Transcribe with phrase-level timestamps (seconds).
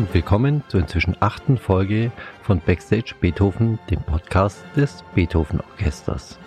[0.00, 2.10] und willkommen zur inzwischen achten Folge
[2.42, 6.38] von Backstage Beethoven, dem Podcast des Beethoven Orchesters.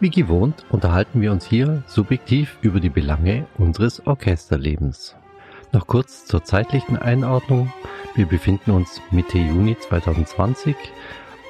[0.00, 5.14] Wie gewohnt unterhalten wir uns hier subjektiv über die Belange unseres Orchesterlebens.
[5.72, 7.70] Noch kurz zur zeitlichen Einordnung.
[8.14, 10.74] Wir befinden uns Mitte Juni 2020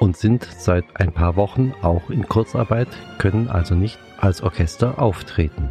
[0.01, 2.89] und sind seit ein paar Wochen auch in Kurzarbeit,
[3.19, 5.69] können also nicht als Orchester auftreten.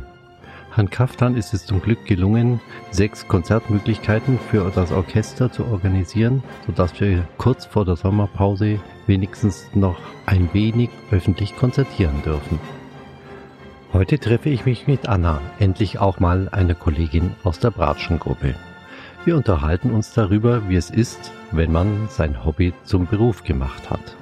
[0.74, 2.58] Herrn Kaftan ist es zum Glück gelungen,
[2.90, 9.98] sechs Konzertmöglichkeiten für das Orchester zu organisieren, sodass wir kurz vor der Sommerpause wenigstens noch
[10.24, 12.58] ein wenig öffentlich konzertieren dürfen.
[13.92, 18.54] Heute treffe ich mich mit Anna, endlich auch mal eine Kollegin aus der Bratschengruppe.
[19.26, 24.16] Wir unterhalten uns darüber, wie es ist, wenn man sein Hobby zum Beruf gemacht hat.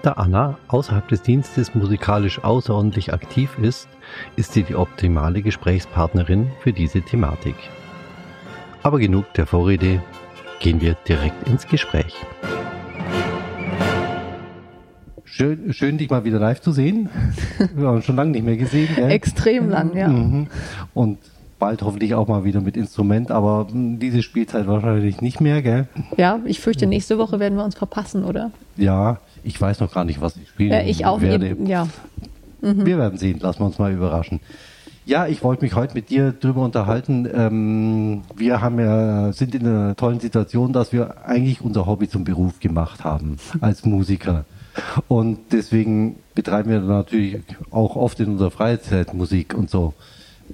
[0.00, 3.86] Da Anna außerhalb des Dienstes musikalisch außerordentlich aktiv ist,
[4.36, 7.54] ist sie die optimale Gesprächspartnerin für diese Thematik.
[8.82, 10.02] Aber genug der Vorrede,
[10.60, 12.14] gehen wir direkt ins Gespräch.
[15.24, 17.08] Schön, schön dich mal wieder live zu sehen.
[17.74, 18.88] Wir haben uns schon lange nicht mehr gesehen.
[18.94, 19.10] Gell?
[19.10, 20.08] Extrem lang, ja.
[20.08, 20.48] Mhm.
[20.92, 21.18] Und
[21.58, 25.86] bald hoffentlich auch mal wieder mit Instrument, aber hm, diese Spielzeit wahrscheinlich nicht mehr, gell?
[26.16, 28.50] Ja, ich fürchte, nächste Woche werden wir uns verpassen, oder?
[28.76, 30.74] Ja, ich weiß noch gar nicht, was ich spiele.
[30.74, 31.20] Ja, ich auch.
[31.20, 31.56] Werde.
[31.64, 31.86] Ja.
[32.60, 32.86] Mhm.
[32.86, 34.40] Wir werden sehen, lassen wir uns mal überraschen.
[35.06, 37.28] Ja, ich wollte mich heute mit dir drüber unterhalten.
[37.32, 42.24] Ähm, wir haben ja, sind in einer tollen Situation, dass wir eigentlich unser Hobby zum
[42.24, 44.44] Beruf gemacht haben als Musiker.
[45.08, 47.38] Und deswegen betreiben wir natürlich
[47.70, 49.94] auch oft in unserer Freizeit Musik und so.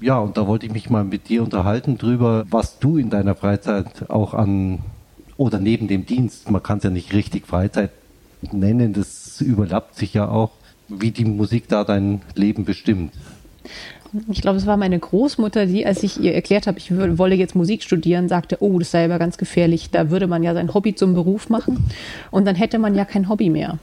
[0.01, 3.35] Ja, und da wollte ich mich mal mit dir unterhalten drüber, was du in deiner
[3.35, 4.81] Freizeit auch an
[5.37, 7.91] oder neben dem Dienst, man kann es ja nicht richtig Freizeit
[8.53, 10.53] nennen, das überlappt sich ja auch,
[10.89, 13.13] wie die Musik da dein Leben bestimmt.
[14.29, 17.55] Ich glaube, es war meine Großmutter, die, als ich ihr erklärt habe, ich wolle jetzt
[17.55, 19.91] Musik studieren, sagte, oh, das sei aber ganz gefährlich.
[19.91, 21.85] Da würde man ja sein Hobby zum Beruf machen
[22.31, 23.79] und dann hätte man ja kein Hobby mehr.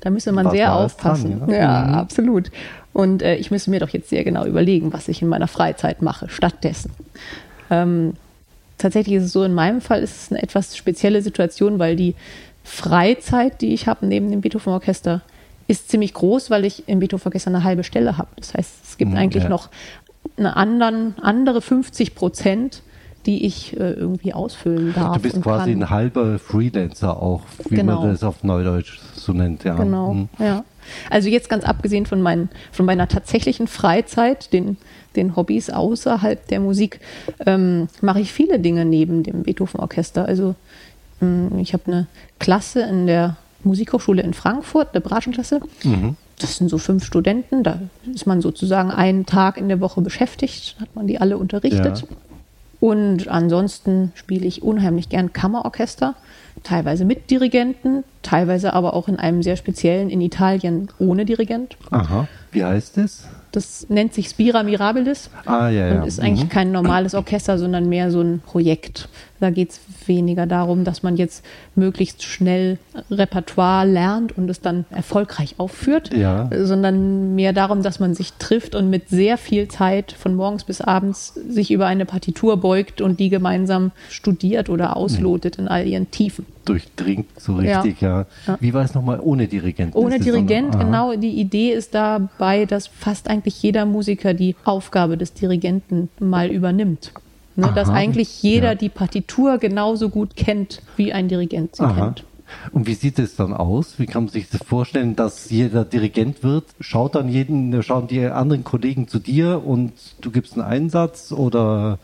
[0.00, 1.38] Da müsste man was sehr aufpassen.
[1.38, 1.94] Dran, ja, ja mhm.
[1.94, 2.50] absolut.
[2.92, 6.02] Und äh, ich müsste mir doch jetzt sehr genau überlegen, was ich in meiner Freizeit
[6.02, 6.90] mache, stattdessen.
[7.70, 8.14] Ähm,
[8.76, 12.14] tatsächlich ist es so, in meinem Fall ist es eine etwas spezielle Situation, weil die
[12.64, 15.22] Freizeit, die ich habe neben dem Beethoven-Orchester,
[15.68, 18.30] ist ziemlich groß, weil ich im Beethoven-Orchester eine halbe Stelle habe.
[18.36, 19.48] Das heißt, es gibt mhm, eigentlich ja.
[19.48, 19.68] noch
[20.36, 22.82] eine anderen, andere 50 Prozent,
[23.26, 25.16] die ich äh, irgendwie ausfüllen darf.
[25.16, 25.82] Du bist quasi kann.
[25.82, 28.00] ein halber Freelancer auch, wie genau.
[28.00, 29.64] man das auf Neudeutsch so nennt.
[29.64, 29.74] Ja.
[29.74, 30.28] Genau, mhm.
[30.38, 30.64] ja.
[31.10, 34.78] Also jetzt ganz abgesehen von, mein, von meiner tatsächlichen Freizeit, den,
[35.16, 37.00] den Hobbys außerhalb der Musik,
[37.44, 40.24] ähm, mache ich viele Dinge neben dem Beethoven-Orchester.
[40.24, 40.54] Also
[41.20, 42.06] ähm, ich habe eine
[42.38, 45.60] Klasse in der Musikhochschule in Frankfurt, eine Branchenklasse.
[45.82, 46.16] Mhm.
[46.38, 47.80] Das sind so fünf Studenten, da
[48.14, 52.00] ist man sozusagen einen Tag in der Woche beschäftigt, hat man die alle unterrichtet.
[52.02, 52.16] Ja.
[52.80, 56.14] Und ansonsten spiele ich unheimlich gern Kammerorchester,
[56.62, 61.76] teilweise mit Dirigenten, teilweise aber auch in einem sehr speziellen in Italien ohne Dirigent.
[61.90, 63.26] Aha, wie heißt es?
[63.50, 65.94] Das nennt sich Spira Mirabilis ah, ja, ja.
[66.00, 66.50] und ist eigentlich mhm.
[66.50, 69.08] kein normales Orchester, sondern mehr so ein Projekt.
[69.40, 71.44] Da geht es weniger darum, dass man jetzt
[71.74, 72.78] möglichst schnell
[73.10, 76.48] Repertoire lernt und es dann erfolgreich aufführt, ja.
[76.52, 80.80] sondern mehr darum, dass man sich trifft und mit sehr viel Zeit von morgens bis
[80.80, 86.10] abends sich über eine Partitur beugt und die gemeinsam studiert oder auslotet in all ihren
[86.10, 86.46] Tiefen.
[86.64, 88.26] Durchdringt so richtig, ja.
[88.46, 88.58] ja.
[88.60, 89.94] Wie war es nochmal ohne Dirigent?
[89.94, 91.16] Ohne Dirigent, noch, genau.
[91.16, 97.12] Die Idee ist dabei, dass fast eigentlich jeder Musiker die Aufgabe des Dirigenten mal übernimmt.
[97.58, 98.74] Ne, dass eigentlich jeder ja.
[98.76, 102.04] die Partitur genauso gut kennt, wie ein Dirigent sie Aha.
[102.04, 102.24] kennt.
[102.70, 103.98] Und wie sieht es dann aus?
[103.98, 106.66] Wie kann man sich das vorstellen, dass jeder Dirigent wird?
[106.78, 111.98] Schaut dann jeden, schauen die anderen Kollegen zu dir und du gibst einen Einsatz oder?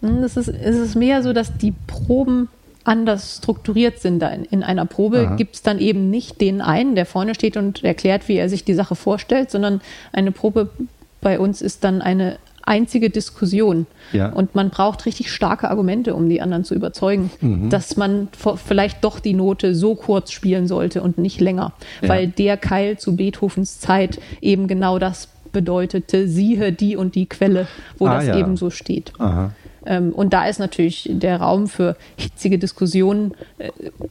[0.00, 2.48] Hm, es ist, es ist mehr so, dass die Proben
[2.82, 4.24] anders strukturiert sind.
[4.50, 8.26] In einer Probe gibt es dann eben nicht den einen, der vorne steht und erklärt,
[8.26, 9.82] wie er sich die Sache vorstellt, sondern
[10.12, 10.70] eine Probe
[11.20, 12.38] bei uns ist dann eine
[12.68, 13.86] einzige Diskussion.
[14.12, 14.30] Ja.
[14.30, 17.70] Und man braucht richtig starke Argumente, um die anderen zu überzeugen, mhm.
[17.70, 18.28] dass man
[18.66, 21.72] vielleicht doch die Note so kurz spielen sollte und nicht länger.
[22.02, 22.08] Ja.
[22.10, 27.66] Weil der Keil zu Beethovens Zeit eben genau das bedeutete, siehe die und die Quelle,
[27.98, 28.36] wo ah, das ja.
[28.36, 29.12] eben so steht.
[29.86, 33.70] Ähm, und da ist natürlich der Raum für hitzige Diskussionen äh,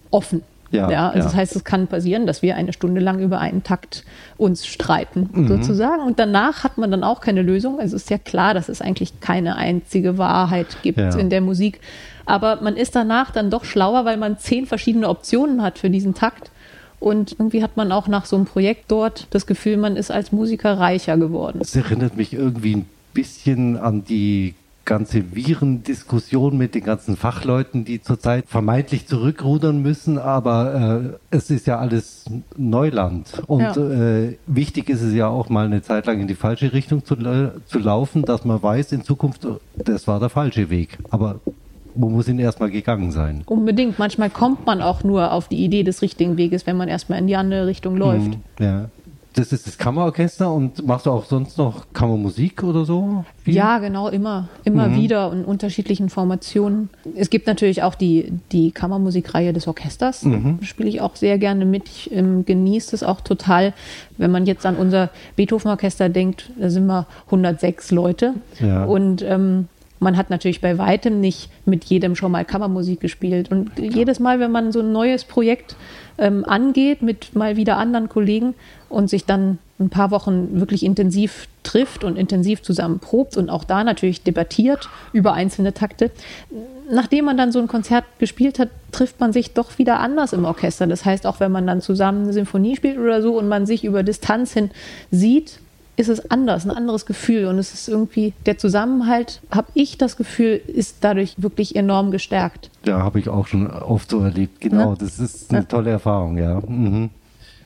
[0.09, 0.41] offen.
[0.71, 1.23] Ja, ja, also ja.
[1.23, 4.03] das heißt, es kann passieren, dass wir eine Stunde lang über einen Takt
[4.37, 5.47] uns streiten, mhm.
[5.47, 6.03] sozusagen.
[6.03, 7.79] Und danach hat man dann auch keine Lösung.
[7.79, 11.15] Also es ist ja klar, dass es eigentlich keine einzige Wahrheit gibt ja.
[11.15, 11.79] in der Musik.
[12.25, 16.13] Aber man ist danach dann doch schlauer, weil man zehn verschiedene Optionen hat für diesen
[16.13, 16.51] Takt.
[16.99, 20.31] Und irgendwie hat man auch nach so einem Projekt dort das Gefühl, man ist als
[20.31, 21.59] Musiker reicher geworden.
[21.61, 24.55] Es erinnert mich irgendwie ein bisschen an die
[24.87, 31.67] ganze Virendiskussion mit den ganzen Fachleuten, die zurzeit vermeintlich zurückrudern müssen, aber äh, es ist
[31.67, 32.25] ja alles
[32.55, 33.43] Neuland.
[33.45, 33.75] Und ja.
[33.75, 37.15] äh, wichtig ist es ja auch mal eine Zeit lang in die falsche Richtung zu,
[37.65, 39.45] zu laufen, dass man weiß, in Zukunft,
[39.75, 40.97] das war der falsche Weg.
[41.11, 41.41] Aber
[41.93, 43.43] man muss ihn erstmal gegangen sein.
[43.45, 43.99] Unbedingt.
[43.99, 47.27] Manchmal kommt man auch nur auf die Idee des richtigen Weges, wenn man erstmal in
[47.27, 48.27] die andere Richtung läuft.
[48.27, 48.89] Mhm, ja
[49.37, 53.23] das ist das Kammerorchester und machst du auch sonst noch Kammermusik oder so?
[53.43, 53.53] Viel?
[53.53, 54.95] Ja, genau, immer, immer mhm.
[54.95, 56.89] wieder in unterschiedlichen Formationen.
[57.15, 60.23] Es gibt natürlich auch die, die Kammermusikreihe des Orchesters.
[60.23, 60.59] Mhm.
[60.63, 61.87] Spiele ich auch sehr gerne mit.
[61.87, 63.73] Ich ähm, genieße es auch total,
[64.17, 68.33] wenn man jetzt an unser Beethoven-Orchester denkt, da sind wir 106 Leute.
[68.59, 68.85] Ja.
[68.85, 69.67] Und ähm,
[69.99, 73.51] man hat natürlich bei weitem nicht mit jedem schon mal Kammermusik gespielt.
[73.51, 73.89] Und Klar.
[73.91, 75.75] jedes Mal, wenn man so ein neues Projekt
[76.17, 78.55] ähm, angeht mit mal wieder anderen Kollegen
[78.89, 83.63] und sich dann ein paar Wochen wirklich intensiv trifft und intensiv zusammen probt und auch
[83.63, 86.09] da natürlich debattiert über einzelne Takte.
[86.89, 90.45] Nachdem man dann so ein Konzert gespielt hat, trifft man sich doch wieder anders im
[90.45, 90.87] Orchester.
[90.87, 93.83] Das heißt, auch wenn man dann zusammen eine Sinfonie spielt oder so und man sich
[93.83, 94.71] über Distanz hin
[95.11, 95.59] sieht,
[95.97, 97.45] ist es anders, ein anderes Gefühl.
[97.45, 102.69] Und es ist irgendwie, der Zusammenhalt, habe ich das Gefühl, ist dadurch wirklich enorm gestärkt.
[102.85, 104.61] Ja, habe ich auch schon oft so erlebt.
[104.61, 104.95] Genau, ja.
[104.97, 106.61] das ist eine tolle Erfahrung, ja.
[106.65, 107.09] Mhm.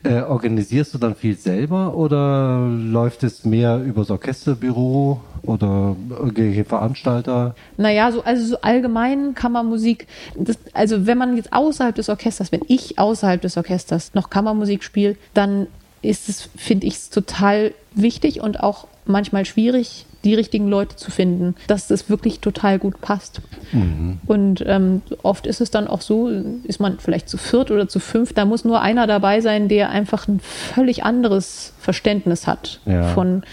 [0.03, 7.53] Äh, organisierst du dann viel selber oder läuft es mehr übers Orchesterbüro oder irgendwelche Veranstalter?
[7.77, 12.61] Naja, so, also so allgemein Kammermusik, das, also wenn man jetzt außerhalb des Orchesters, wenn
[12.67, 15.67] ich außerhalb des Orchesters noch Kammermusik spiele, dann
[16.01, 21.55] ist es, finde ich, total wichtig und auch manchmal schwierig, die richtigen Leute zu finden,
[21.67, 23.41] dass das wirklich total gut passt.
[23.71, 24.19] Mhm.
[24.27, 26.29] Und ähm, oft ist es dann auch so,
[26.63, 29.89] ist man vielleicht zu viert oder zu fünf, da muss nur einer dabei sein, der
[29.89, 33.07] einfach ein völlig anderes Verständnis hat ja.
[33.09, 33.43] von,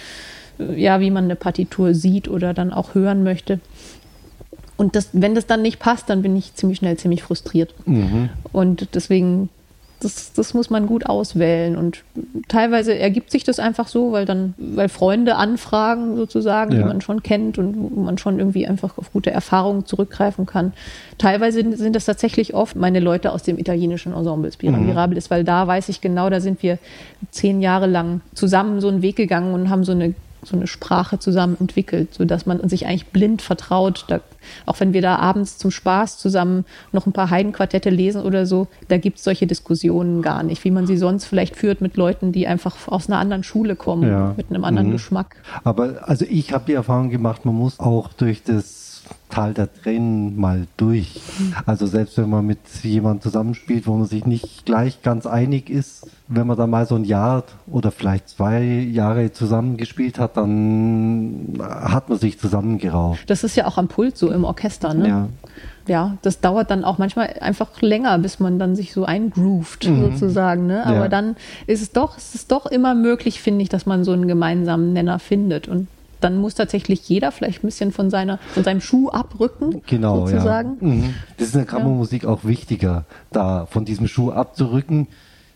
[0.59, 3.61] ja, wie man eine Partitur sieht oder dann auch hören möchte.
[4.77, 7.75] Und das, wenn das dann nicht passt, dann bin ich ziemlich schnell ziemlich frustriert.
[7.87, 8.29] Mhm.
[8.53, 9.49] Und deswegen
[10.01, 11.77] das, das muss man gut auswählen.
[11.77, 12.05] Und
[12.47, 16.79] teilweise ergibt sich das einfach so, weil dann, weil Freunde anfragen sozusagen, ja.
[16.79, 20.73] die man schon kennt und wo man schon irgendwie einfach auf gute Erfahrungen zurückgreifen kann.
[21.19, 24.87] Teilweise sind das tatsächlich oft meine Leute aus dem italienischen Ensemble Spira mhm.
[24.87, 26.79] Mirabilis, weil da weiß ich genau, da sind wir
[27.31, 31.19] zehn Jahre lang zusammen so einen Weg gegangen und haben so eine so eine Sprache
[31.19, 34.05] zusammen entwickelt, sodass man sich eigentlich blind vertraut.
[34.09, 34.21] Da,
[34.67, 38.69] auch wenn wir da abends zum Spaß zusammen noch ein paar Heidenquartette lesen oder so,
[38.89, 42.33] da gibt es solche Diskussionen gar nicht, wie man sie sonst vielleicht führt mit Leuten,
[42.33, 44.35] die einfach aus einer anderen Schule kommen, ja.
[44.37, 44.93] mit einem anderen mhm.
[44.93, 45.37] Geschmack.
[45.65, 48.98] Aber also ich habe die Erfahrung gemacht, man muss auch durch das
[49.29, 51.21] Tal der Tränen mal durch.
[51.67, 56.09] Also selbst wenn man mit jemandem zusammenspielt, wo man sich nicht gleich ganz einig ist,
[56.29, 62.09] wenn man dann mal so ein Jahr oder vielleicht zwei Jahre zusammengespielt hat, dann hat
[62.09, 63.29] man sich zusammengerauft.
[63.29, 65.09] Das ist ja auch am Pult so im Orchester, ne?
[65.09, 65.29] Ja.
[65.89, 70.03] Ja, das dauert dann auch manchmal einfach länger, bis man dann sich so eingroovt, mhm.
[70.03, 70.67] sozusagen.
[70.67, 70.85] Ne?
[70.85, 71.09] Aber ja.
[71.09, 71.35] dann
[71.67, 74.93] ist es doch, ist es doch immer möglich, finde ich, dass man so einen gemeinsamen
[74.93, 75.67] Nenner findet.
[75.67, 75.89] Und
[76.21, 79.83] dann muss tatsächlich jeder vielleicht ein bisschen von, seiner, von seinem Schuh abrücken.
[79.87, 80.77] Genau, sozusagen.
[80.81, 80.87] ja.
[80.87, 81.15] Mhm.
[81.37, 82.29] Das ist in der Kammermusik ja.
[82.29, 85.09] auch wichtiger, da von diesem Schuh abzurücken.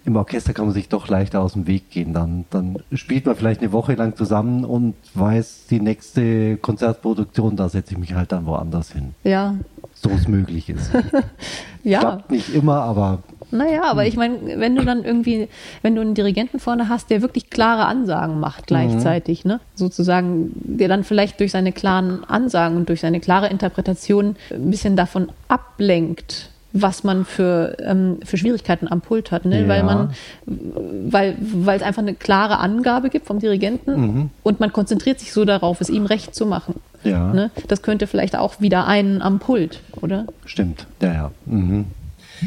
[0.05, 2.12] Im Orchester kann man sich doch leichter aus dem Weg gehen.
[2.12, 7.69] Dann, dann spielt man vielleicht eine Woche lang zusammen und weiß, die nächste Konzertproduktion, da
[7.69, 9.14] setze ich mich halt dann woanders hin.
[9.23, 9.54] Ja.
[9.95, 10.90] So es möglich ist.
[11.85, 12.00] ja.
[12.00, 15.49] Klappt nicht immer, aber naja, aber ich meine, wenn du dann irgendwie,
[15.82, 19.52] wenn du einen Dirigenten vorne hast, der wirklich klare Ansagen macht gleichzeitig, mhm.
[19.52, 19.61] ne?
[19.75, 24.97] Sozusagen, der dann vielleicht durch seine klaren Ansagen und durch seine klare Interpretation ein bisschen
[24.97, 29.62] davon ablenkt, was man für, ähm, für Schwierigkeiten am Pult hat, ne?
[29.62, 29.68] Ja.
[29.68, 30.14] weil man,
[30.47, 34.30] weil, weil es einfach eine klare Angabe gibt vom Dirigenten mhm.
[34.42, 36.76] und man konzentriert sich so darauf, es ihm recht zu machen.
[37.04, 37.32] Ja.
[37.32, 37.50] Ne?
[37.68, 40.26] Das könnte vielleicht auch wieder einen am Pult, oder?
[40.47, 41.30] Stimmt, ja, ja.
[41.44, 41.87] Mhm.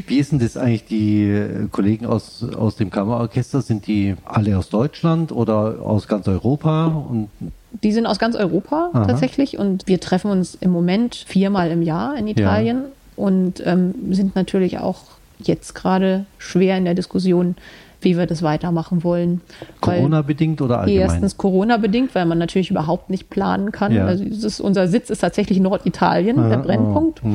[0.07, 4.57] Wie ist denn das eigentlich, die äh, Kollegen aus, aus dem Kammerorchester, sind die alle
[4.57, 6.87] aus Deutschland oder aus ganz Europa?
[6.87, 7.29] Und
[7.83, 9.05] die sind aus ganz Europa Aha.
[9.05, 13.23] tatsächlich und wir treffen uns im Moment viermal im Jahr in Italien ja.
[13.23, 15.03] und ähm, sind natürlich auch
[15.39, 17.55] jetzt gerade schwer in der Diskussion,
[18.05, 19.41] wie wir das weitermachen wollen.
[19.81, 21.01] Corona-bedingt oder allgemein?
[21.01, 23.91] Erstens Corona-bedingt, weil man natürlich überhaupt nicht planen kann.
[23.91, 24.05] Ja.
[24.05, 27.21] Also ist, unser Sitz ist tatsächlich Norditalien, ja, der Brennpunkt.
[27.25, 27.29] Oh.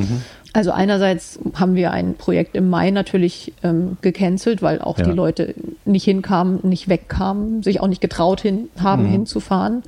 [0.53, 5.05] Also einerseits haben wir ein Projekt im Mai natürlich ähm, gecancelt, weil auch ja.
[5.05, 9.11] die Leute nicht hinkamen, nicht wegkamen, sich auch nicht getraut hin, haben, mhm.
[9.11, 9.83] hinzufahren.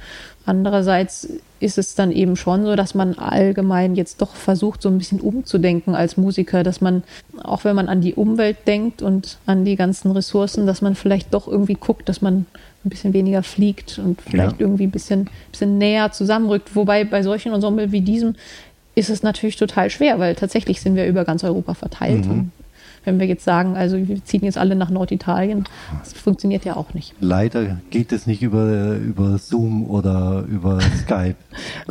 [0.45, 1.29] Andererseits
[1.63, 5.21] ist es dann eben schon so, dass man allgemein jetzt doch versucht, so ein bisschen
[5.21, 7.05] umzudenken als Musiker, dass man,
[7.43, 11.33] auch wenn man an die Umwelt denkt und an die ganzen Ressourcen, dass man vielleicht
[11.33, 12.47] doch irgendwie guckt, dass man
[12.85, 14.61] ein bisschen weniger fliegt und vielleicht ja.
[14.61, 16.75] irgendwie ein bisschen, bisschen näher zusammenrückt.
[16.75, 18.35] Wobei bei solchen Ensemble wie diesem
[18.95, 22.27] ist es natürlich total schwer, weil tatsächlich sind wir über ganz Europa verteilt.
[22.27, 22.51] Mhm.
[23.05, 25.65] Wenn wir jetzt sagen, also wir ziehen jetzt alle nach Norditalien,
[25.99, 27.15] das funktioniert ja auch nicht.
[27.21, 31.37] Leider geht es nicht über, über Zoom oder über Skype.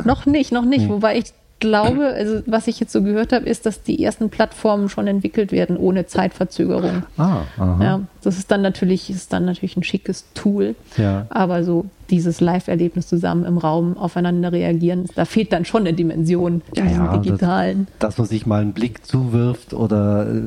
[0.04, 0.86] noch nicht, noch nicht.
[0.86, 0.94] Mhm.
[0.94, 4.88] Wobei ich glaube, also was ich jetzt so gehört habe, ist, dass die ersten Plattformen
[4.88, 7.04] schon entwickelt werden ohne Zeitverzögerung.
[7.16, 7.78] Ah, aha.
[7.80, 10.74] Ja, das ist dann natürlich, ist dann natürlich ein schickes Tool.
[10.96, 11.26] Ja.
[11.30, 16.62] Aber so dieses Live-Erlebnis zusammen im Raum aufeinander reagieren, da fehlt dann schon eine Dimension
[16.76, 17.86] ja, ja, digitalen.
[18.00, 20.42] Das, dass man sich mal einen Blick zuwirft oder äh,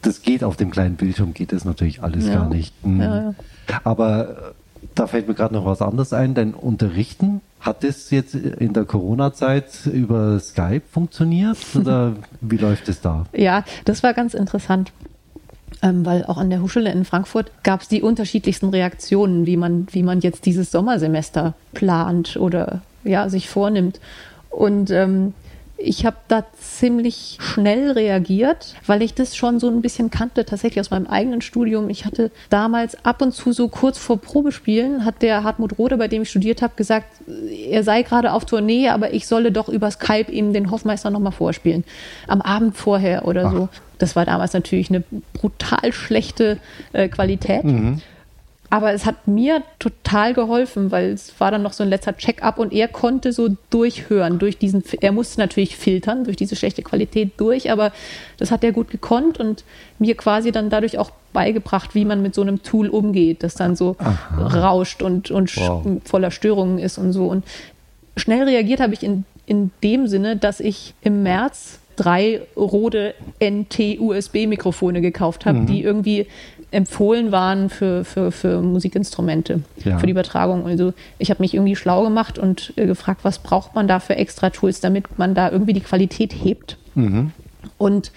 [0.00, 2.34] das geht auf dem kleinen Bildschirm, geht das natürlich alles ja.
[2.34, 2.72] gar nicht.
[2.84, 3.34] Mhm.
[3.84, 4.34] Aber äh,
[4.94, 8.84] da fällt mir gerade noch was anderes ein, dein Unterrichten hat das jetzt in der
[8.84, 13.26] Corona-Zeit über Skype funktioniert oder wie läuft es da?
[13.32, 14.92] Ja, das war ganz interessant.
[15.80, 19.86] Ähm, weil auch an der Hochschule in Frankfurt gab es die unterschiedlichsten Reaktionen, wie man,
[19.92, 24.00] wie man jetzt dieses Sommersemester plant oder ja, sich vornimmt.
[24.50, 25.34] Und ähm,
[25.80, 30.80] ich habe da ziemlich schnell reagiert, weil ich das schon so ein bisschen kannte, tatsächlich
[30.80, 31.88] aus meinem eigenen Studium.
[31.88, 36.08] Ich hatte damals ab und zu so kurz vor Probespielen, hat der Hartmut Rode, bei
[36.08, 37.06] dem ich studiert habe, gesagt,
[37.70, 41.32] er sei gerade auf Tournee, aber ich solle doch über Skype ihm den Hofmeister nochmal
[41.32, 41.84] vorspielen.
[42.26, 43.52] Am Abend vorher oder Ach.
[43.52, 43.68] so.
[43.98, 46.58] Das war damals natürlich eine brutal schlechte
[46.92, 47.64] äh, Qualität.
[47.64, 48.00] Mhm.
[48.70, 52.58] Aber es hat mir total geholfen, weil es war dann noch so ein letzter Check-up
[52.58, 57.32] und er konnte so durchhören, durch diesen, er musste natürlich filtern, durch diese schlechte Qualität
[57.38, 57.92] durch, aber
[58.36, 59.64] das hat er gut gekonnt und
[59.98, 63.74] mir quasi dann dadurch auch beigebracht, wie man mit so einem Tool umgeht, das dann
[63.74, 64.46] so Aha.
[64.46, 65.84] rauscht und, und wow.
[66.04, 67.26] voller Störungen ist und so.
[67.26, 67.44] Und
[68.16, 75.00] schnell reagiert habe ich in, in dem Sinne, dass ich im März drei Rode NT-USB-Mikrofone
[75.00, 75.66] gekauft habe, mhm.
[75.66, 76.26] die irgendwie
[76.70, 79.98] empfohlen waren für, für, für Musikinstrumente, ja.
[79.98, 80.66] für die Übertragung.
[80.66, 84.16] Also ich habe mich irgendwie schlau gemacht und äh, gefragt, was braucht man da für
[84.16, 86.76] extra Tools, damit man da irgendwie die Qualität hebt.
[86.94, 87.32] Mhm.
[87.78, 88.12] Und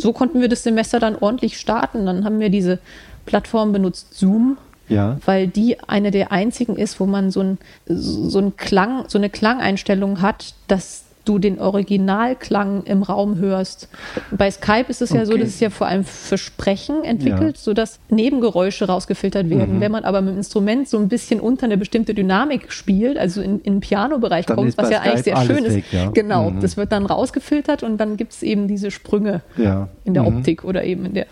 [0.00, 2.06] so konnten wir das Semester dann ordentlich starten.
[2.06, 2.80] Dann haben wir diese
[3.26, 4.58] Plattform benutzt, Zoom.
[4.88, 5.18] Ja.
[5.24, 9.30] Weil die eine der einzigen ist, wo man so, ein, so, ein Klang, so eine
[9.30, 13.88] Klangeinstellung hat, dass du den Originalklang im Raum hörst.
[14.30, 17.62] Bei Skype ist es ja so, dass es ja vor allem für Sprechen entwickelt, ja.
[17.62, 19.76] sodass Nebengeräusche rausgefiltert werden.
[19.76, 19.80] Mhm.
[19.80, 23.40] Wenn man aber mit dem Instrument so ein bisschen unter eine bestimmte Dynamik spielt, also
[23.40, 26.10] in, in den Piano-Bereich kommt, was ja Skype eigentlich sehr schön ist, weg, ja.
[26.10, 26.60] genau, mhm.
[26.60, 29.88] das wird dann rausgefiltert und dann gibt es eben diese Sprünge ja.
[30.04, 30.38] in der mhm.
[30.38, 31.26] Optik oder eben in der,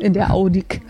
[0.00, 0.82] in der Audik.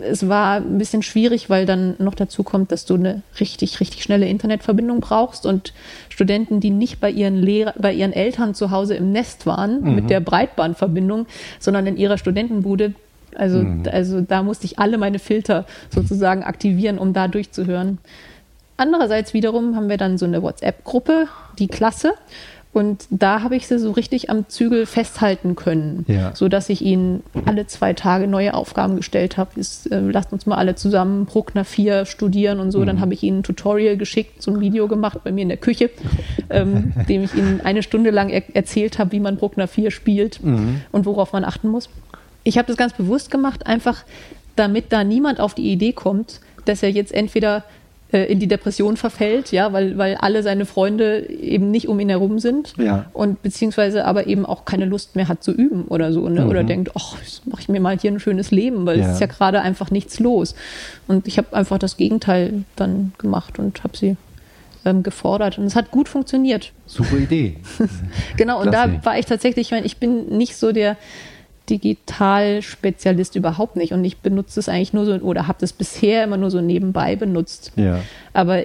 [0.00, 4.02] Es war ein bisschen schwierig, weil dann noch dazu kommt, dass du eine richtig, richtig
[4.02, 5.72] schnelle Internetverbindung brauchst und
[6.08, 9.94] Studenten, die nicht bei ihren, Lehrer, bei ihren Eltern zu Hause im Nest waren mhm.
[9.94, 11.26] mit der Breitbandverbindung,
[11.58, 12.94] sondern in ihrer Studentenbude.
[13.34, 13.84] Also, mhm.
[13.90, 17.98] also da musste ich alle meine Filter sozusagen aktivieren, um da durchzuhören.
[18.76, 21.26] Andererseits wiederum haben wir dann so eine WhatsApp-Gruppe,
[21.58, 22.12] die Klasse.
[22.72, 26.34] Und da habe ich sie so richtig am Zügel festhalten können, ja.
[26.34, 29.58] sodass ich ihnen alle zwei Tage neue Aufgaben gestellt habe.
[29.58, 32.80] Äh, lasst uns mal alle zusammen Bruckner 4 studieren und so.
[32.80, 32.86] Mhm.
[32.86, 35.56] Dann habe ich ihnen ein Tutorial geschickt, so ein Video gemacht bei mir in der
[35.56, 35.90] Küche,
[36.50, 40.44] ähm, dem ich ihnen eine Stunde lang er erzählt habe, wie man Bruckner 4 spielt
[40.44, 40.82] mhm.
[40.92, 41.88] und worauf man achten muss.
[42.44, 44.04] Ich habe das ganz bewusst gemacht, einfach
[44.56, 47.64] damit da niemand auf die Idee kommt, dass er jetzt entweder
[48.10, 52.38] in die Depression verfällt, ja, weil, weil alle seine Freunde eben nicht um ihn herum
[52.38, 53.04] sind ja.
[53.12, 56.42] und beziehungsweise aber eben auch keine Lust mehr hat zu üben oder so, ne?
[56.42, 56.48] Mhm.
[56.48, 59.06] oder denkt, ach, mache ich mir mal hier ein schönes Leben, weil ja.
[59.06, 60.54] es ist ja gerade einfach nichts los.
[61.06, 64.16] Und ich habe einfach das Gegenteil dann gemacht und habe sie
[64.86, 66.72] ähm, gefordert und es hat gut funktioniert.
[66.86, 67.56] Super Idee.
[68.38, 70.96] genau, und da war ich tatsächlich, ich meine, ich bin nicht so der
[71.68, 76.36] Digitalspezialist überhaupt nicht und ich benutze es eigentlich nur so oder habe das bisher immer
[76.36, 77.72] nur so nebenbei benutzt.
[77.76, 78.00] Ja.
[78.32, 78.62] Aber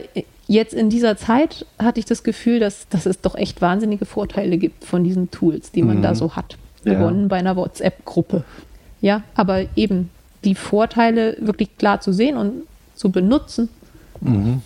[0.48, 4.58] jetzt in dieser Zeit hatte ich das Gefühl, dass, dass es doch echt wahnsinnige Vorteile
[4.58, 6.02] gibt von diesen Tools, die man mhm.
[6.02, 6.58] da so hat.
[6.84, 7.28] Gewonnen ja.
[7.28, 8.44] bei einer WhatsApp-Gruppe.
[9.00, 10.10] Ja, aber eben
[10.44, 12.64] die Vorteile wirklich klar zu sehen und
[12.96, 13.70] zu benutzen,
[14.22, 14.62] mhm.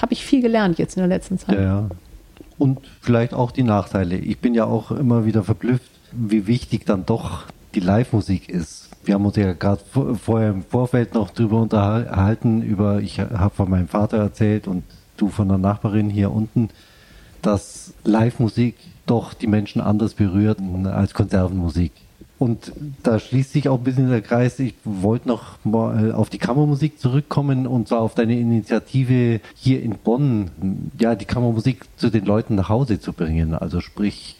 [0.00, 1.58] habe ich viel gelernt jetzt in der letzten Zeit.
[1.58, 1.88] Ja,
[2.58, 4.16] und vielleicht auch die Nachteile.
[4.16, 7.44] Ich bin ja auch immer wieder verblüfft, wie wichtig dann doch
[7.78, 8.88] die Live-Musik ist.
[9.04, 13.70] Wir haben uns ja gerade vorher im Vorfeld noch drüber unterhalten, über, ich habe von
[13.70, 14.82] meinem Vater erzählt und
[15.16, 16.70] du von der Nachbarin hier unten.
[17.40, 18.74] dass Live-Musik
[19.06, 21.92] doch die Menschen anders berührt als Konservenmusik.
[22.36, 22.72] Und
[23.04, 24.58] da schließt sich auch ein bisschen der Kreis.
[24.58, 29.92] Ich wollte noch mal auf die Kammermusik zurückkommen und zwar auf deine Initiative hier in
[29.98, 30.50] Bonn,
[30.98, 33.54] ja, die Kammermusik zu den Leuten nach Hause zu bringen.
[33.54, 34.36] Also sprich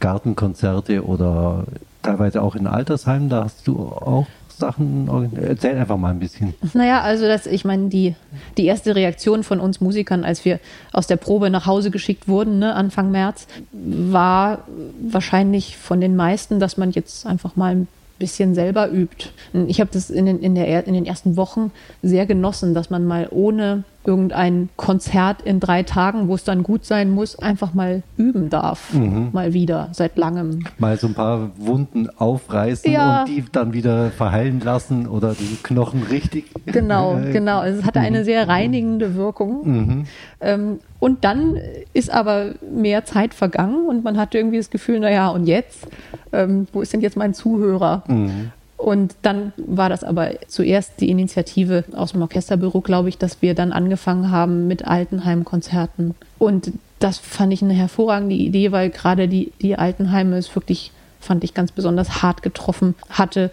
[0.00, 1.64] Gartenkonzerte oder
[2.02, 3.28] teilweise auch in Altersheimen.
[3.28, 4.26] Da hast du auch
[4.60, 5.08] Sachen?
[5.34, 6.54] Erzähl einfach mal ein bisschen.
[6.74, 8.14] Naja, also das, ich meine, die,
[8.56, 10.60] die erste Reaktion von uns Musikern, als wir
[10.92, 14.60] aus der Probe nach Hause geschickt wurden, ne, Anfang März, war
[15.02, 17.88] wahrscheinlich von den meisten, dass man jetzt einfach mal ein
[18.20, 19.30] bisschen selber übt.
[19.66, 23.06] Ich habe das in den, in, der, in den ersten Wochen sehr genossen, dass man
[23.06, 28.02] mal ohne irgendein Konzert in drei Tagen, wo es dann gut sein muss, einfach mal
[28.16, 28.94] üben darf.
[28.94, 29.28] Mhm.
[29.32, 30.64] Mal wieder, seit langem.
[30.78, 33.20] Mal so ein paar Wunden aufreißen ja.
[33.20, 36.50] und die dann wieder verheilen lassen oder die Knochen richtig.
[36.66, 37.58] Genau, genau.
[37.58, 38.24] Also es hatte eine mhm.
[38.24, 39.68] sehr reinigende Wirkung.
[39.68, 40.04] Mhm.
[40.40, 41.58] Ähm, und dann
[41.92, 45.86] ist aber mehr Zeit vergangen und man hatte irgendwie das Gefühl, naja, und jetzt?
[46.32, 48.04] Ähm, wo ist denn jetzt mein Zuhörer?
[48.06, 48.52] Mhm.
[48.80, 53.54] Und dann war das aber zuerst die Initiative aus dem Orchesterbüro, glaube ich, dass wir
[53.54, 56.14] dann angefangen haben mit Altenheimkonzerten.
[56.38, 61.44] Und das fand ich eine hervorragende Idee, weil gerade die, die Altenheime es wirklich, fand
[61.44, 63.50] ich ganz besonders hart getroffen hatte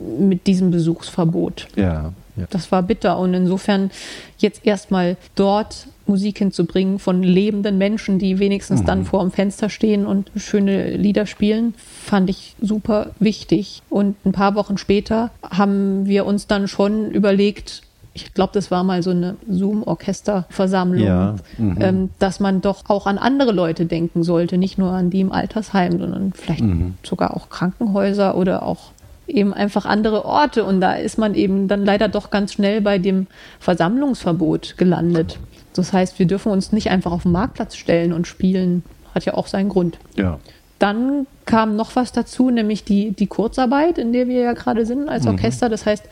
[0.00, 1.68] mit diesem Besuchsverbot.
[1.76, 2.46] Ja, ja.
[2.50, 3.18] Das war bitter.
[3.18, 3.90] Und insofern
[4.38, 8.86] jetzt erstmal dort Musik hinzubringen von lebenden Menschen, die wenigstens mhm.
[8.86, 13.82] dann vor dem Fenster stehen und schöne Lieder spielen, fand ich super wichtig.
[13.88, 17.82] Und ein paar Wochen später haben wir uns dann schon überlegt,
[18.16, 21.78] ich glaube, das war mal so eine Zoom-Orchesterversammlung, ja, mhm.
[21.80, 25.32] ähm, dass man doch auch an andere Leute denken sollte, nicht nur an die im
[25.32, 26.94] Altersheim, sondern vielleicht mhm.
[27.02, 28.92] sogar auch Krankenhäuser oder auch
[29.26, 30.64] eben einfach andere Orte.
[30.64, 33.26] Und da ist man eben dann leider doch ganz schnell bei dem
[33.60, 35.38] Versammlungsverbot gelandet.
[35.74, 38.84] Das heißt, wir dürfen uns nicht einfach auf den Marktplatz stellen und spielen.
[39.14, 39.98] Hat ja auch seinen Grund.
[40.16, 40.38] Ja.
[40.78, 45.08] Dann kam noch was dazu, nämlich die, die Kurzarbeit, in der wir ja gerade sind
[45.08, 45.32] als mhm.
[45.32, 45.68] Orchester.
[45.68, 46.04] Das heißt,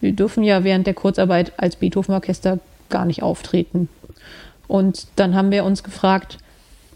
[0.00, 2.58] wir dürfen ja während der Kurzarbeit als Beethoven-Orchester
[2.88, 3.88] gar nicht auftreten.
[4.66, 6.38] Und dann haben wir uns gefragt,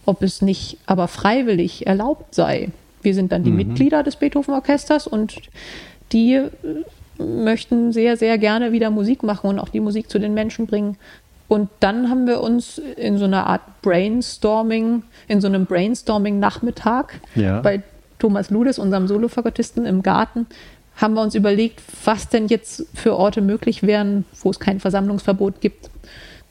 [0.04, 2.70] ob es nicht aber freiwillig erlaubt sei.
[3.02, 3.56] Wir sind dann die mhm.
[3.56, 5.36] Mitglieder des Beethoven-Orchesters und
[6.12, 6.50] die äh,
[7.18, 10.96] möchten sehr, sehr gerne wieder Musik machen und auch die Musik zu den Menschen bringen.
[11.48, 17.60] Und dann haben wir uns in so einer Art Brainstorming, in so einem Brainstorming-Nachmittag ja.
[17.60, 17.82] bei
[18.18, 20.46] Thomas Ludes, unserem Solofagottisten im Garten,
[20.96, 25.60] haben wir uns überlegt, was denn jetzt für Orte möglich wären, wo es kein Versammlungsverbot
[25.60, 25.90] gibt.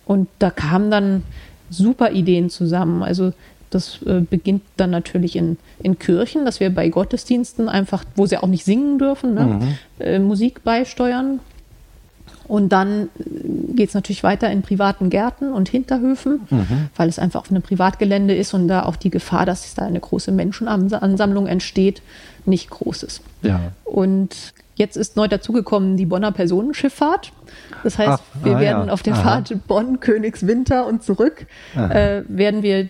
[0.06, 1.24] Und da kamen dann
[1.70, 3.02] super Ideen zusammen.
[3.02, 3.34] Also
[3.72, 8.38] das äh, beginnt dann natürlich in, in Kirchen, dass wir bei Gottesdiensten einfach, wo sie
[8.38, 9.78] auch nicht singen dürfen, ne, mhm.
[10.00, 11.40] äh, Musik beisteuern.
[12.48, 13.08] Und dann
[13.74, 16.90] geht es natürlich weiter in privaten Gärten und Hinterhöfen, mhm.
[16.98, 20.02] weil es einfach auf einem Privatgelände ist und da auch die Gefahr, dass da eine
[20.02, 22.02] große Menschenansammlung entsteht,
[22.46, 23.22] nicht groß ist.
[23.42, 23.72] Ja.
[23.86, 24.36] Und
[24.82, 27.32] jetzt ist neu dazugekommen die Bonner Personenschifffahrt.
[27.84, 28.94] Das heißt, Ach, wir ah, werden ja.
[28.94, 29.22] auf der Aha.
[29.22, 32.90] Fahrt Bonn, Königswinter und zurück, äh, werden wir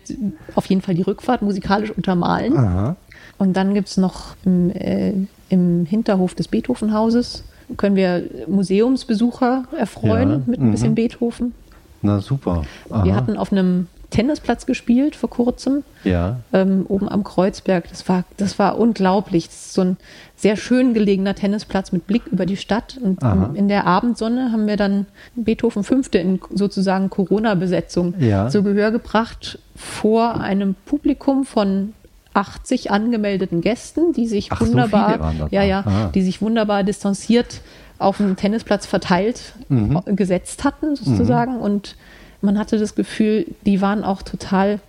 [0.55, 2.57] auf jeden Fall die Rückfahrt musikalisch untermalen.
[2.57, 2.95] Aha.
[3.37, 5.13] Und dann gibt es noch im, äh,
[5.49, 7.43] im Hinterhof des Beethovenhauses
[7.77, 10.95] können wir Museumsbesucher erfreuen ja, mit ein bisschen mhm.
[10.95, 11.53] Beethoven.
[12.01, 12.63] Na super.
[12.89, 13.05] Aha.
[13.05, 15.83] Wir hatten auf einem Tennisplatz gespielt vor kurzem.
[16.03, 16.37] Ja.
[16.53, 17.89] Ähm, oben am Kreuzberg.
[17.89, 19.47] Das war, das war unglaublich.
[19.47, 19.97] Das ist so ein
[20.35, 22.97] sehr schön gelegener Tennisplatz mit Blick über die Stadt.
[23.01, 23.51] Und Aha.
[23.55, 28.49] in der Abendsonne haben wir dann Beethoven Fünfte in sozusagen Corona-Besetzung ja.
[28.49, 31.93] zu Gehör gebracht vor einem Publikum von
[32.33, 36.11] 80 angemeldeten Gästen, die sich Ach, wunderbar, so ja, ja, ah.
[36.13, 37.61] die sich wunderbar distanziert
[37.97, 40.01] auf dem Tennisplatz verteilt mhm.
[40.05, 41.55] gesetzt hatten sozusagen.
[41.55, 41.61] Mhm.
[41.61, 41.95] Und
[42.41, 44.79] man hatte das Gefühl, die waren auch total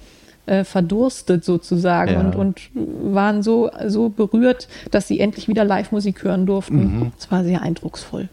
[0.46, 2.20] äh, verdurstet sozusagen ja.
[2.20, 6.98] und, und waren so, so berührt, dass sie endlich wieder Live-Musik hören durften.
[6.98, 7.12] Mhm.
[7.16, 8.28] Das war sehr eindrucksvoll.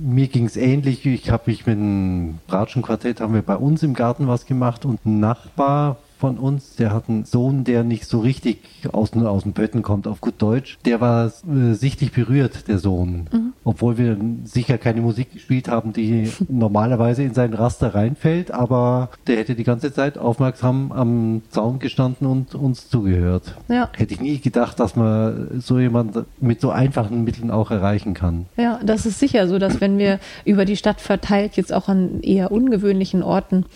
[0.00, 1.06] Mir ging es ähnlich.
[1.06, 5.04] Ich habe mich mit dem Bratschenquartett haben wir bei uns im Garten was gemacht und
[5.06, 9.52] ein Nachbar von uns, der hat einen Sohn, der nicht so richtig aus, aus dem
[9.52, 10.78] Pötten kommt, auf gut Deutsch.
[10.86, 13.28] Der war äh, sichtlich berührt, der Sohn.
[13.30, 13.52] Mhm.
[13.62, 19.36] Obwohl wir sicher keine Musik gespielt haben, die normalerweise in seinen Raster reinfällt, aber der
[19.36, 23.54] hätte die ganze Zeit aufmerksam am Zaun gestanden und uns zugehört.
[23.68, 23.90] Ja.
[23.94, 28.46] Hätte ich nie gedacht, dass man so jemand mit so einfachen Mitteln auch erreichen kann.
[28.56, 32.22] Ja, das ist sicher so, dass wenn wir über die Stadt verteilt, jetzt auch an
[32.22, 33.66] eher ungewöhnlichen Orten,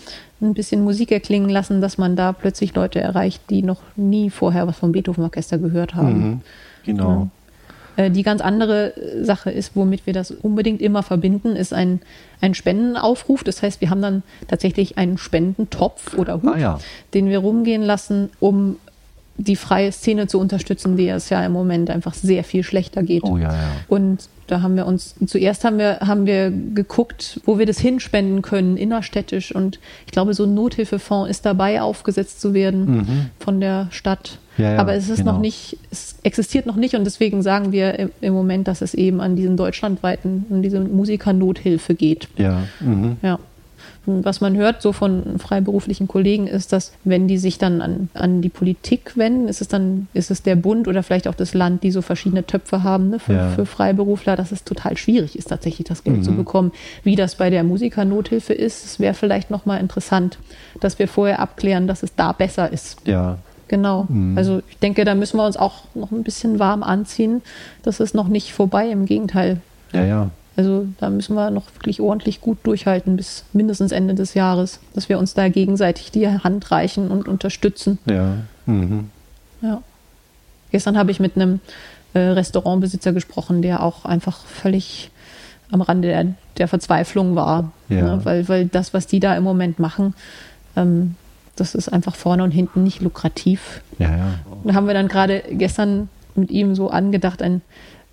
[0.41, 4.67] ein bisschen Musik erklingen lassen, dass man da plötzlich Leute erreicht, die noch nie vorher
[4.67, 6.19] was vom Beethoven-Orchester gehört haben.
[6.19, 6.41] Mhm,
[6.85, 7.27] genau.
[7.97, 11.99] Äh, die ganz andere Sache ist, womit wir das unbedingt immer verbinden, ist ein,
[12.39, 13.43] ein Spendenaufruf.
[13.43, 16.79] Das heißt, wir haben dann tatsächlich einen Spendentopf oder Hut, Ah, ja.
[17.13, 18.77] den wir rumgehen lassen, um
[19.37, 23.23] die freie Szene zu unterstützen, die es ja im Moment einfach sehr viel schlechter geht.
[23.23, 23.69] Oh ja, ja.
[23.87, 28.41] Und da haben wir uns, zuerst haben wir, haben wir geguckt, wo wir das hinspenden
[28.41, 29.53] können, innerstädtisch.
[29.53, 34.39] Und ich glaube, so ein Nothilfefonds ist dabei, aufgesetzt zu werden von der Stadt.
[34.57, 34.63] Mhm.
[34.63, 35.33] Ja, ja, Aber es ist genau.
[35.33, 38.93] noch nicht, es existiert noch nicht und deswegen sagen wir im- im Moment, dass es
[38.93, 42.27] eben an diesen deutschlandweiten, an diese Musikernothilfe geht.
[42.37, 42.63] Ja.
[42.81, 43.17] Mhm.
[43.21, 43.39] Ja.
[44.05, 48.41] Was man hört so von freiberuflichen Kollegen ist, dass wenn die sich dann an, an
[48.41, 51.83] die Politik wenden, ist es dann, ist es der Bund oder vielleicht auch das Land,
[51.83, 53.49] die so verschiedene Töpfe haben ne, für, Ja.
[53.49, 56.23] für Freiberufler, dass es total schwierig ist, tatsächlich das Geld Mhm.
[56.23, 56.71] zu bekommen.
[57.03, 60.39] Wie das bei der Musikernothilfe ist, es wäre vielleicht nochmal interessant,
[60.79, 62.97] dass wir vorher abklären, dass es da besser ist.
[63.05, 63.37] Ja.
[63.67, 64.07] Genau.
[64.09, 64.35] Mhm.
[64.37, 67.41] Also ich denke, da müssen wir uns auch noch ein bisschen warm anziehen.
[67.83, 69.61] Das ist noch nicht vorbei, im Gegenteil.
[69.93, 70.29] Ja, ja.
[70.59, 75.07] Also da müssen wir noch wirklich ordentlich gut durchhalten bis mindestens Ende des Jahres, dass
[75.07, 77.97] wir uns da gegenseitig die Hand reichen und unterstützen.
[78.05, 78.33] Ja.
[78.65, 79.09] Mhm.
[79.61, 79.81] Ja.
[80.71, 81.61] Gestern habe ich mit einem
[82.13, 85.11] äh, Restaurantbesitzer gesprochen, der auch einfach völlig
[85.71, 86.25] am Rande der,
[86.57, 87.71] der Verzweiflung war.
[87.87, 88.17] Ja.
[88.17, 88.25] Ne?
[88.25, 90.13] Weil, weil das, was die da im Moment machen,
[90.75, 91.15] ähm,
[91.55, 93.81] das ist einfach vorne und hinten nicht lukrativ.
[93.97, 94.33] Ja, ja.
[94.65, 97.61] Da haben wir dann gerade gestern mit ihm so angedacht, ein,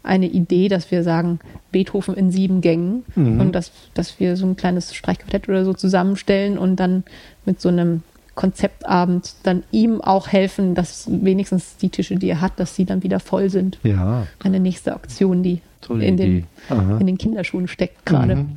[0.06, 1.40] eine Idee, dass wir sagen,
[1.72, 3.40] Beethoven in sieben Gängen Mhm.
[3.40, 7.04] und dass, dass wir so ein kleines Streichquartett oder so zusammenstellen und dann
[7.44, 8.02] mit so einem
[8.34, 13.02] Konzeptabend dann ihm auch helfen, dass wenigstens die Tische, die er hat, dass sie dann
[13.02, 13.78] wieder voll sind.
[13.82, 14.26] Ja.
[14.42, 16.46] Eine nächste Aktion, die Tolle in den.
[16.68, 16.98] Aha.
[16.98, 18.36] in den Kinderschuhen steckt gerade.
[18.36, 18.56] Mhm.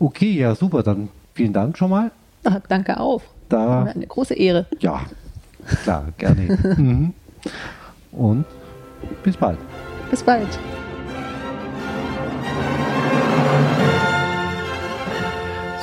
[0.00, 0.82] Okay, ja, super.
[0.82, 2.10] Dann vielen Dank schon mal.
[2.44, 3.22] Ah, danke auch.
[3.48, 4.66] Da, Eine große Ehre.
[4.80, 5.00] ja,
[5.82, 6.42] klar, gerne.
[6.76, 7.12] mhm.
[8.12, 8.44] Und
[9.22, 9.58] bis bald.
[10.10, 10.58] Bis bald.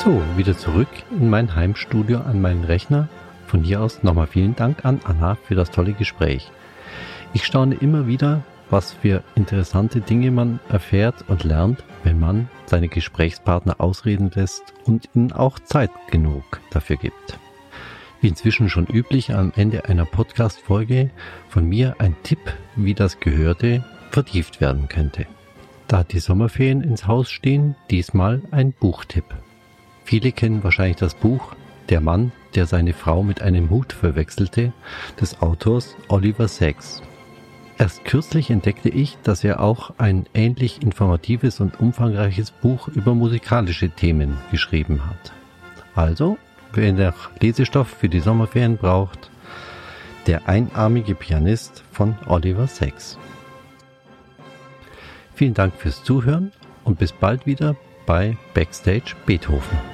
[0.04, 3.08] So, wieder zurück in mein Heimstudio an meinen Rechner.
[3.46, 6.52] Von hier aus nochmal vielen Dank an Anna für das tolle Gespräch.
[7.34, 12.88] Ich staune immer wieder, was für interessante Dinge man erfährt und lernt, wenn man seine
[12.88, 17.38] Gesprächspartner ausreden lässt und ihnen auch Zeit genug dafür gibt.
[18.22, 21.12] Wie inzwischen schon üblich am Ende einer Podcast-Folge
[21.50, 22.40] von mir ein Tipp,
[22.76, 25.26] wie das Gehörte vertieft werden könnte.
[25.88, 29.26] Da die Sommerferien ins Haus stehen, diesmal ein Buchtipp.
[30.06, 31.56] Viele kennen wahrscheinlich das Buch
[31.90, 34.74] Der Mann, der seine Frau mit einem Hut verwechselte,
[35.20, 37.02] des Autors Oliver Sacks.
[37.78, 43.90] Erst kürzlich entdeckte ich, dass er auch ein ähnlich informatives und umfangreiches Buch über musikalische
[43.90, 45.34] Themen geschrieben hat.
[45.96, 46.38] Also,
[46.74, 49.30] wer noch Lesestoff für die Sommerferien braucht,
[50.28, 53.18] Der einarmige Pianist von Oliver Sacks.
[55.42, 56.52] Vielen Dank fürs Zuhören
[56.84, 57.76] und bis bald wieder
[58.06, 59.91] bei Backstage Beethoven.